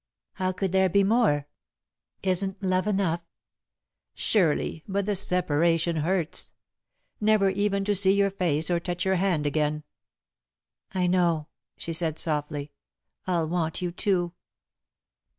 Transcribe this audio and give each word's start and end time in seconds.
"How 0.33 0.51
could 0.51 0.71
there 0.71 0.89
be 0.89 1.03
more? 1.03 1.47
Isn't 2.23 2.63
love 2.63 2.87
enough?" 2.87 3.21
"Surely, 4.15 4.83
but 4.87 5.05
the 5.05 5.15
separation 5.15 5.97
hurts. 5.97 6.53
Never 7.19 7.51
even 7.51 7.85
to 7.85 7.93
see 7.93 8.13
your 8.13 8.31
face 8.31 8.71
or 8.71 8.79
touch 8.79 9.05
your 9.05 9.17
hand 9.17 9.45
again!" 9.45 9.83
"I 10.95 11.05
know," 11.05 11.49
she 11.77 11.93
said, 11.93 12.17
softly. 12.17 12.71
"I'll 13.27 13.47
want 13.47 13.83
you, 13.83 13.91
too." 13.91 14.33